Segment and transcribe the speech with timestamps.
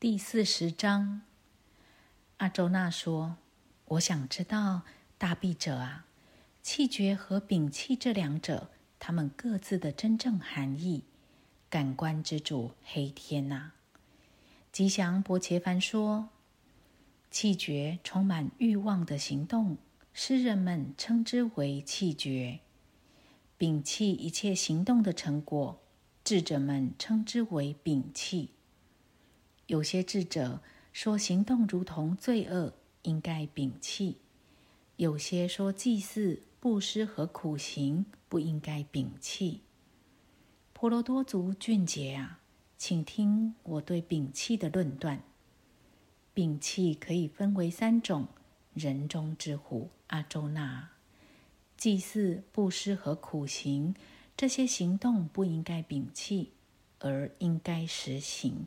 [0.00, 1.20] 第四十章，
[2.38, 3.36] 阿周那说
[3.84, 4.80] ：“我想知道，
[5.18, 6.06] 大臂者啊，
[6.62, 11.04] 气绝和摒弃这两者，他们各自的真正含义。
[11.68, 13.72] 感官之主黑天呐，
[14.72, 16.30] 吉祥伯切凡说：
[17.30, 19.76] 气绝充满欲望的行动，
[20.14, 22.60] 诗人们称之为气绝；
[23.58, 25.78] 摒弃一切行动的成果，
[26.24, 28.54] 智者们称之为摒弃。”
[29.70, 30.60] 有些智者
[30.92, 34.16] 说，行动如同罪恶，应该摒弃；
[34.96, 39.60] 有些说，祭祀、布施和苦行不应该摒弃。
[40.72, 42.40] 婆罗多族俊杰啊，
[42.76, 45.22] 请听我对摒弃的论断。
[46.34, 48.26] 摒弃可以分为三种：
[48.74, 50.88] 人中之虎阿周那，
[51.76, 53.94] 祭祀、布施和苦行
[54.36, 56.50] 这些行动不应该摒弃，
[56.98, 58.66] 而应该实行。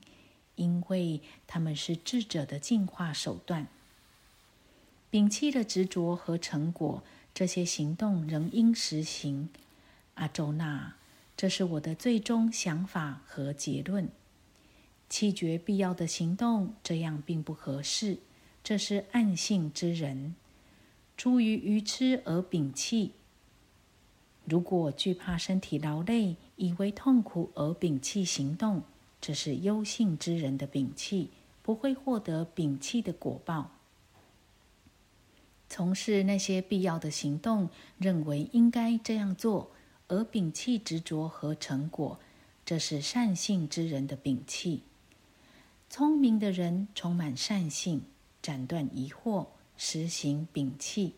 [0.55, 3.67] 因为他们是智者的进化手段，
[5.11, 9.49] 摒弃了执着和成果，这些行动仍应实行。
[10.15, 10.95] 阿周那，
[11.35, 14.09] 这是我的最终想法和结论。
[15.09, 18.19] 弃绝必要的行动，这样并不合适。
[18.63, 20.35] 这是暗性之人，
[21.17, 23.11] 出于愚痴而摒弃。
[24.45, 28.83] 如果惧怕身体劳累，以为痛苦而摒弃行动。
[29.25, 31.29] 这是忧性之人的摒弃，
[31.61, 33.71] 不会获得摒弃的果报。
[35.69, 39.71] 从事那些必要的行动，认为应该这样做，
[40.09, 42.19] 而摒弃执着和成果，
[42.65, 44.83] 这是善性之人的摒弃。
[45.89, 48.01] 聪明的人充满善性，
[48.41, 51.13] 斩断疑惑，实行摒弃。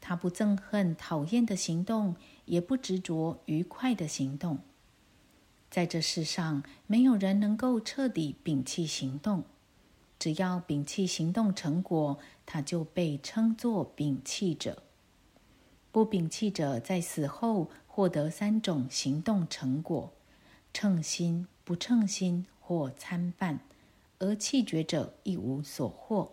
[0.00, 4.58] 他不憎恨讨厌的行动，也不执着愉快的行动。
[5.70, 9.44] 在这世上，没有人能够彻底摒弃行动。
[10.18, 14.82] 只要摒弃行动成果，他就被称作摒弃者。
[15.92, 20.12] 不摒弃者在死后获得三种行动成果：
[20.74, 23.58] 称心、不称心或参半；
[24.18, 26.32] 而弃绝者一无所获。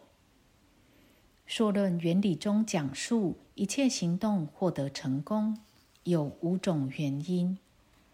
[1.45, 5.57] 说论原理中讲述，一切行动获得成功
[6.03, 7.57] 有五种原因。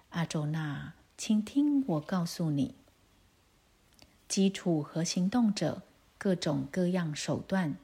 [0.10, 0.94] 阿周那。
[1.16, 2.74] 请听我告诉你：
[4.28, 5.84] 基础和行动者，
[6.18, 7.78] 各种各样手段，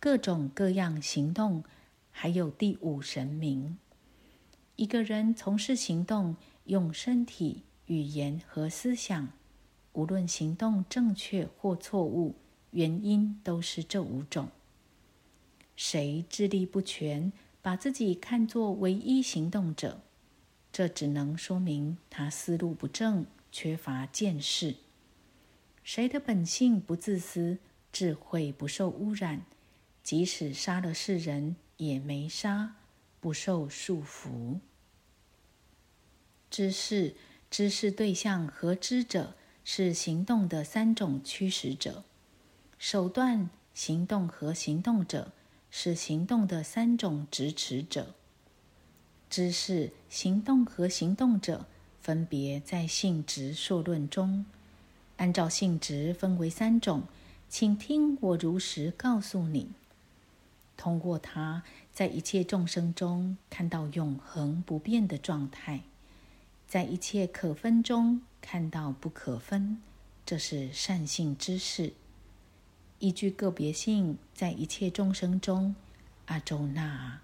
[0.00, 1.64] 各种各样行动，
[2.10, 3.78] 还有第五神明。
[4.76, 9.28] 一个人从事行动，用身体、语言和思想，
[9.92, 12.34] 无论行动正确或错误，
[12.72, 14.48] 原因都是这五种。
[15.76, 20.00] 谁智力不全，把自己看作唯一行动者？
[20.74, 24.74] 这只能说明他思路不正，缺乏见识。
[25.84, 27.58] 谁的本性不自私，
[27.92, 29.42] 智慧不受污染，
[30.02, 32.74] 即使杀了世人也没杀，
[33.20, 34.58] 不受束缚。
[36.50, 37.14] 知识、
[37.48, 42.02] 知识对象和知者是行动的三种驱使者，
[42.78, 45.30] 手段、行动和行动者
[45.70, 48.16] 是行动的三种支持者。
[49.28, 51.66] 知识、行动和行动者
[52.00, 54.46] 分别在性质数论中，
[55.16, 57.02] 按照性质分为三种。
[57.48, 59.68] 请听我如实告诉你：
[60.76, 61.62] 通过它，
[61.92, 65.82] 在一切众生中看到永恒不变的状态，
[66.66, 69.80] 在一切可分中看到不可分，
[70.26, 71.92] 这是善性知识。
[72.98, 75.76] 依据个别性，在一切众生中，
[76.26, 77.20] 阿周那。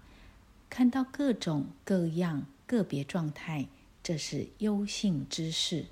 [0.71, 3.67] 看到各种各样个别状态，
[4.01, 5.87] 这是优性知识。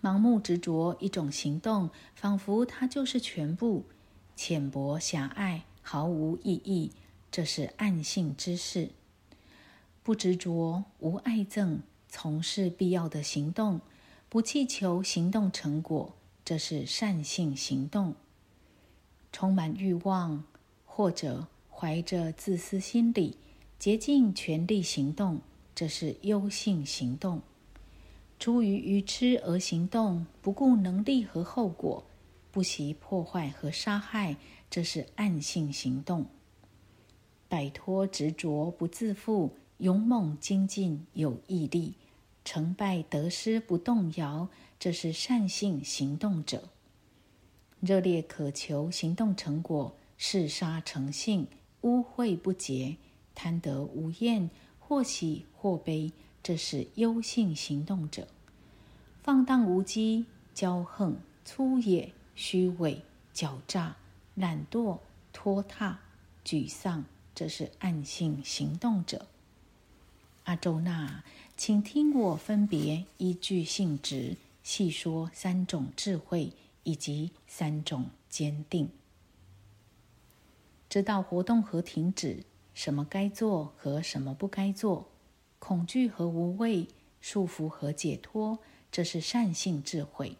[0.00, 3.84] 盲目执着一种行动，仿佛它就是全部，
[4.36, 6.92] 浅薄狭隘，毫无意义，
[7.32, 8.90] 这是暗性知识。
[10.04, 13.80] 不执着，无爱憎，从事必要的行动，
[14.28, 18.14] 不祈求行动成果，这是善性行动。
[19.32, 20.44] 充满欲望，
[20.84, 21.48] 或者。
[21.78, 23.36] 怀着自私心理，
[23.78, 25.42] 竭尽全力行动，
[25.74, 27.40] 这是优性行动；
[28.38, 32.02] 出于愚痴而行动，不顾能力和后果，
[32.50, 34.38] 不惜破坏和杀害，
[34.70, 36.24] 这是暗性行动。
[37.46, 41.92] 摆脱执着，不自负，勇猛精进，有毅力，
[42.42, 44.48] 成败得失不动摇，
[44.78, 46.70] 这是善性行动者。
[47.80, 51.46] 热烈渴求行动成果，嗜杀成性。
[51.82, 52.96] 污秽不洁，
[53.34, 56.12] 贪得无厌，或喜或悲，
[56.42, 58.24] 这是忧性行动者；
[59.22, 60.24] 放荡无羁，
[60.54, 63.02] 骄横、粗野、虚伪、
[63.34, 63.96] 狡诈、
[64.34, 64.98] 懒惰、
[65.32, 65.98] 拖沓、
[66.44, 69.26] 沮丧，这是暗性行动者。
[70.44, 71.24] 阿周那，
[71.56, 76.52] 请听我分别依据性质细说三种智慧
[76.84, 78.88] 以及三种坚定。
[80.96, 85.10] 知道活动和停止，什么该做和什么不该做，
[85.58, 86.88] 恐惧和无畏，
[87.20, 88.60] 束缚和解脱，
[88.90, 90.38] 这是善性智慧。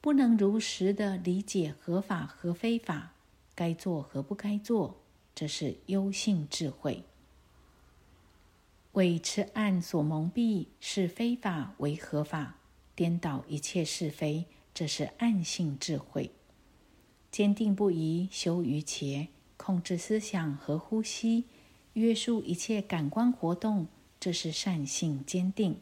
[0.00, 3.14] 不能如实的理解合法和非法，
[3.56, 5.00] 该做和不该做，
[5.34, 7.02] 这是优性智慧。
[8.92, 12.58] 为痴暗所蒙蔽，是非法为合法，
[12.94, 16.30] 颠倒一切是非，这是暗性智慧。
[17.32, 19.26] 坚定不移修于且，
[19.68, 21.44] 控制思想和呼吸，
[21.92, 23.86] 约束一切感官活动，
[24.18, 25.76] 这是善性坚定。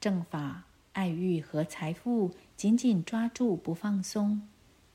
[0.00, 0.62] 正法、
[0.92, 2.30] 爱欲和财富。
[2.56, 4.46] 紧紧抓住不放松，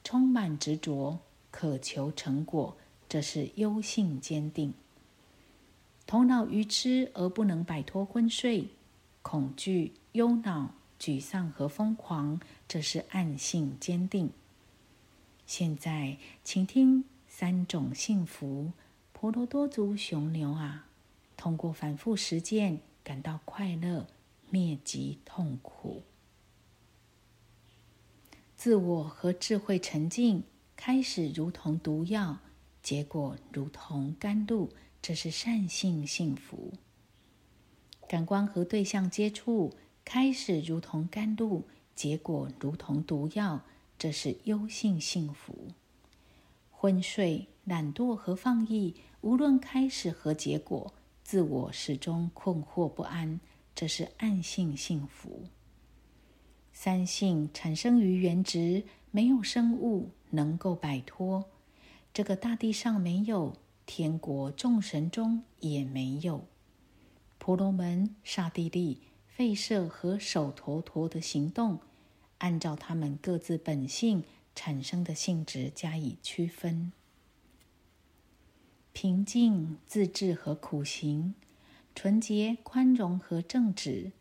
[0.06, 1.20] 充满执着，
[1.52, 2.78] 渴求成果，
[3.10, 4.74] 这是优性坚定。
[6.08, 8.70] 头脑愚痴而不能摆脱昏睡，
[9.22, 12.40] 恐惧、忧恼、沮丧和疯狂，
[12.70, 14.30] 这是暗性坚定。
[15.46, 17.04] 现在，请听
[17.38, 18.72] 三种幸福：
[19.12, 20.88] 婆罗多族雄牛啊，
[21.36, 24.08] 通过反复实践，感到快乐，
[24.50, 26.04] 灭极痛苦。
[28.56, 30.44] 自我和智慧沉静，
[30.78, 32.40] 开始如同毒药，
[32.82, 34.70] 结果如同甘露，
[35.02, 36.72] 这是善性幸福。
[38.08, 39.74] 感官和对象接触，
[40.06, 43.66] 开始如同甘露，结果如同毒药，
[44.00, 45.74] 这是忧性幸福。
[46.86, 50.94] 昏睡、懒惰和放逸，无论开始和结果，
[51.24, 53.40] 自我始终困惑不安，
[53.74, 55.46] 这是暗性幸福。
[56.72, 61.46] 三性产生于原值，没有生物能够摆脱。
[62.14, 63.56] 这个大地上没有，
[63.88, 66.46] 天国众神中也没有。
[67.40, 69.02] 婆罗门、刹帝利、
[69.36, 71.80] 吠舍和首陀陀的行动，
[72.38, 74.24] 按照他们各自本性
[74.56, 76.92] 产生的性质加以区分：
[78.94, 81.36] 平静、自制和苦行，
[81.94, 84.12] 纯洁、宽容和正直。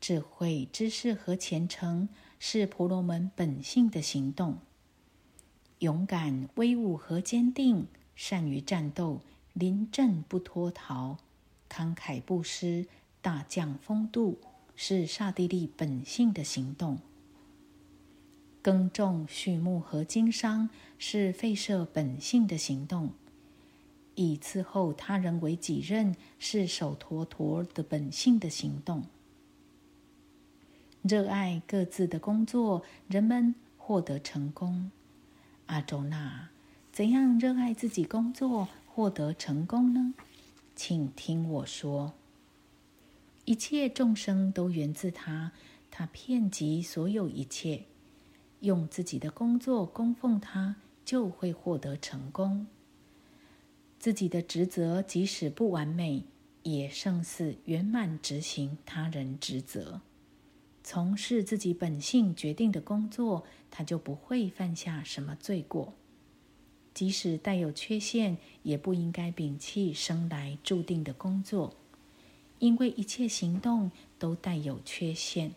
[0.00, 4.58] 智慧、知识和虔诚是婆罗门本性的行动。
[5.80, 9.20] 勇敢、威武和坚定，善于战斗，
[9.54, 11.18] 临阵不脱逃，
[11.68, 12.86] 慷慨布施，
[13.20, 14.38] 大将风度，
[14.76, 16.98] 是刹帝利本性的行动。
[18.64, 23.10] 耕种、畜牧和经商是吠舍本性的行动。
[24.14, 29.04] 以伺候他人为己任是手陀陀的本性的行动。
[31.02, 34.90] 热爱各自的工作，人们获得成功。
[35.66, 36.48] 阿周那，
[36.90, 40.14] 怎样热爱自己工作，获得成功呢？
[40.74, 42.14] 请听我说：
[43.44, 45.52] 一切众生都源自他，
[45.90, 47.84] 他遍及所有一切。
[48.64, 52.66] 用自己的工作供奉他，就会获得成功。
[53.98, 56.24] 自己的职责即使不完美，
[56.62, 60.00] 也胜似圆满执行他人职责。
[60.82, 65.94] 从事自己本性决定的工作，他就不会犯下什么罪过。
[66.92, 71.74] 即使带有缺陷，也不应该摒弃生来注定的工作，
[72.58, 75.52] 因为一切行动都带有缺陷，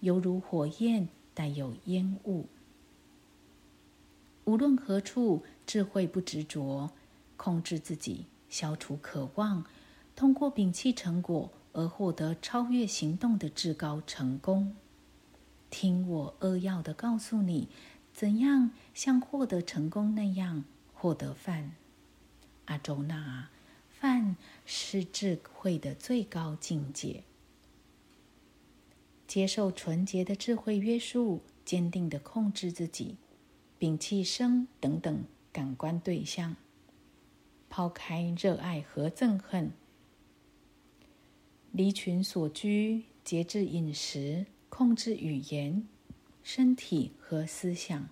[0.00, 2.46] 犹如火焰带有烟雾。
[4.46, 6.90] 无论何处，智慧不执着，
[7.36, 9.64] 控制自己，消除渴望，
[10.16, 11.52] 通过摒弃成果。
[11.78, 14.74] 而获得超越行动的至高成功。
[15.68, 17.68] 听我扼要的告诉你，
[18.14, 20.64] 怎样像获得成功那样
[20.94, 21.72] 获得饭。
[22.64, 23.50] 阿周那，
[23.90, 27.24] 饭是智慧的最高境界。
[29.26, 33.16] 接受纯洁的智慧约束，坚定的控制自己，
[33.78, 36.56] 摒弃生等等感官对象，
[37.68, 39.72] 抛开热爱和憎恨。
[41.72, 45.86] 离群所居，节制饮食，控制语言、
[46.42, 48.08] 身体和思想，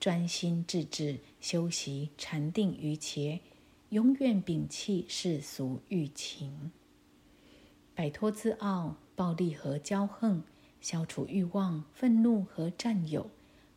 [0.00, 3.40] 专心致志修习禅定于切，
[3.90, 6.72] 永远摒弃世俗欲情，
[7.94, 10.42] 摆脱自傲、暴力和骄横，
[10.80, 13.30] 消除欲望、愤怒和占有，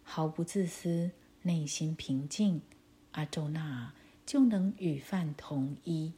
[0.03, 1.11] 毫不自私，
[1.43, 2.61] 内心平静，
[3.13, 3.93] 阿周那
[4.25, 6.11] 就能与饭同一。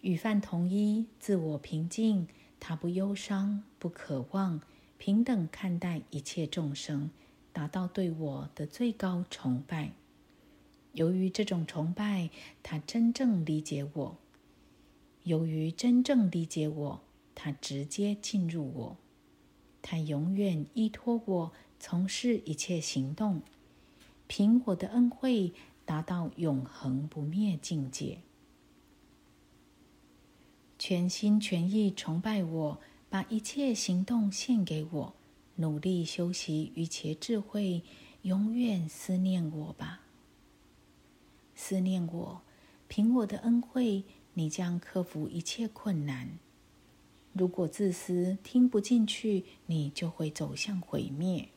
[0.00, 2.26] 与饭同一，自我平静，
[2.58, 4.60] 他不忧伤，不渴望，
[4.98, 7.10] 平等看待一切众生，
[7.52, 9.92] 达到对我的最高崇拜。
[10.92, 12.30] 由于这种崇拜，
[12.62, 14.16] 他真正理解我；
[15.22, 17.00] 由于真正理解我，
[17.42, 18.96] 他直接进入我。
[19.80, 23.40] 他永远依托我从事一切行动，
[24.26, 25.54] 凭我的恩惠
[25.86, 28.18] 达到永恒不灭境界。
[30.78, 32.78] 全心全意崇拜我，
[33.08, 35.14] 把一切行动献给我，
[35.56, 37.82] 努力修习于切智慧，
[38.20, 40.02] 永远思念我吧。
[41.54, 42.42] 思念我，
[42.86, 44.04] 凭我的恩惠，
[44.34, 46.38] 你将克服一切困难。
[47.32, 51.48] 如果自私听不进去，你就会走向毁灭。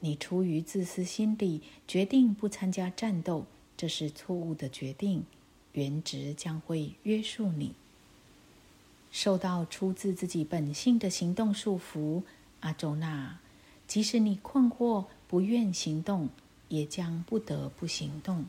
[0.00, 3.46] 你出于自私心理决定不参加战斗，
[3.76, 5.24] 这是错误的决定。
[5.72, 7.74] 原值将会约束你。
[9.12, 12.22] 受到出自自己本性的行动束缚，
[12.60, 13.38] 阿周娜，
[13.86, 16.28] 即使你困惑不愿行动，
[16.68, 18.46] 也将不得不行动。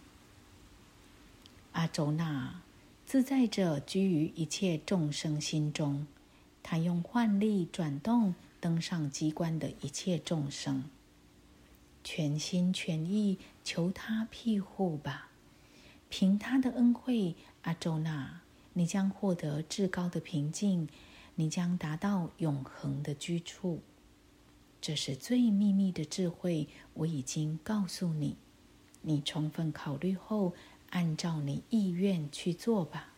[1.73, 2.61] 阿周娜，
[3.11, 6.07] 自在者居于一切众生心中，
[6.63, 10.85] 他用幻力转动登上机关的一切众生，
[12.05, 15.29] 全心全意求他庇护吧。
[16.07, 18.39] 凭他的恩惠，阿周那。
[18.71, 20.87] 你将获得至高的平静，
[21.35, 23.81] 你将达到永恒的居处。
[24.79, 28.37] 这是最秘密的智慧，我已经告诉你。
[29.01, 30.53] 你充分考虑后，
[30.91, 33.09] 按照你意愿去做吧。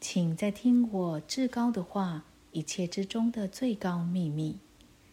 [0.00, 4.56] 请再听我至高的话，一切之中的最高秘密，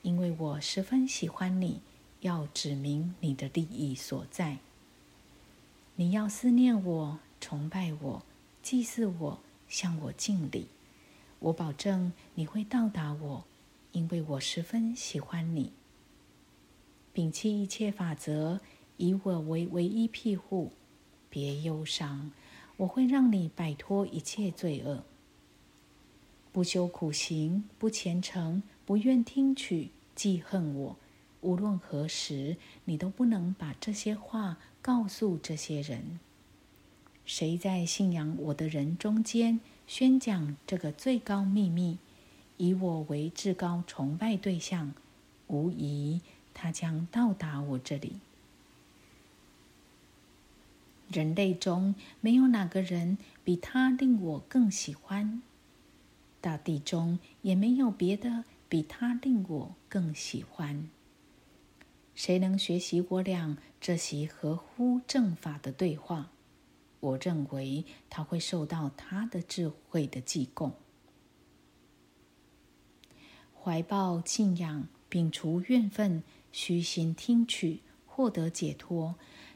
[0.04, 1.82] 因为我十分喜欢你，
[2.22, 4.60] 要指明你的利益所在。
[5.96, 7.20] 你要思念我。
[7.42, 8.24] 崇拜我，
[8.62, 10.68] 祭祀我，向我敬礼。
[11.40, 13.44] 我保证你会到达我，
[13.92, 15.74] 因为我十分喜欢你。
[17.14, 18.62] 摒弃一切法则，
[18.98, 20.72] 以我为唯一庇护。
[21.30, 22.32] 别忧伤，
[22.78, 25.04] 我会让你摆脱一切罪恶。
[26.52, 30.96] 不修苦行，不虔诚，不愿听取，记恨我。
[31.42, 36.20] 无论何时，你都不能把这些话告诉这些人。
[37.26, 41.98] 谁在信仰我的人中间宣讲这个最高秘密，
[42.58, 44.94] 以我为至高崇拜对象，
[45.48, 46.22] 无疑
[46.54, 48.18] 他将到达我这里。
[51.14, 55.44] 人类中没有哪个人比他令我更喜欢，
[56.42, 60.90] 大地中也没有别的比他令我更喜欢。
[62.16, 66.32] 谁能学习我俩这席合乎正法的对话？
[67.00, 70.72] 我认为他会受到他的智慧的祭供，
[73.62, 79.16] 怀抱敬仰，摒除怨愤，虚心听取，获得解脱。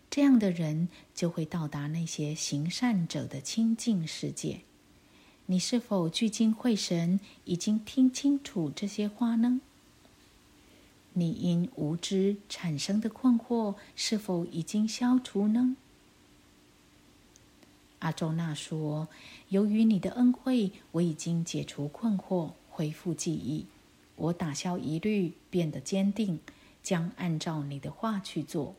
[0.10, 4.62] 这样的人就会到达那些行善者的清净世界。
[5.46, 9.62] 你是否聚精会神，已经听清楚这些话呢？
[11.14, 15.76] 你因无知产生的困惑是否已经消除呢？
[18.00, 19.08] 阿周那说
[19.50, 23.66] ：“由于你的恩惠，我已经解除困惑，恢复记忆。
[24.16, 26.40] 我打消疑虑，变得坚定，
[26.84, 28.76] 将按照你的话去做。”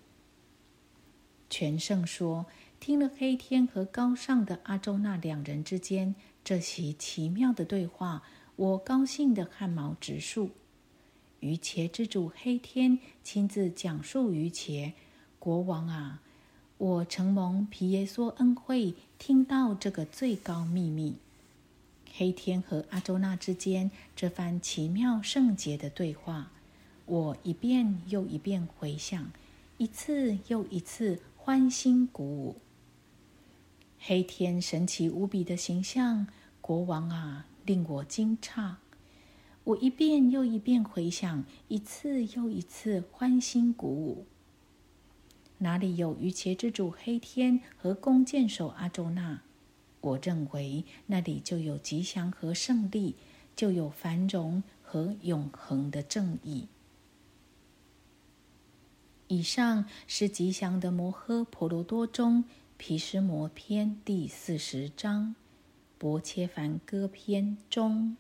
[1.51, 2.47] 全胜说
[2.81, 6.15] ：“听了黑天和高尚的阿周那两人之间
[6.45, 8.23] 这席奇妙的对话，
[8.57, 10.51] 我高兴的汗毛直竖。
[11.41, 14.93] 于茄之主黑天亲自讲述于茄
[15.39, 16.23] 国王啊。”
[16.79, 21.17] 我承蒙皮耶梭恩惠，听到这个最高秘密——
[22.15, 26.53] 黑天和阿周那之间这番奇妙圣洁的对话，
[27.05, 29.33] 我一遍又一遍回想，
[29.77, 32.57] 一次又一次欢欣鼓舞。
[33.99, 36.27] 黑天神奇无比的形象，
[36.61, 38.75] 国王啊，令我惊诧。
[39.65, 44.27] 我一遍又一遍回想，一次又一次欢欣鼓舞。
[45.57, 49.41] 哪里有于伽之主黑天和弓箭手阿周那？
[50.03, 53.17] 我认为那里就有吉祥和胜利，
[53.57, 56.69] 就有繁荣和永恒的正义。
[59.29, 62.45] 以上是吉祥的摩诃婆罗多中
[62.79, 65.35] 毗湿摩篇第四十章，
[65.99, 68.17] 薄切梵歌篇中。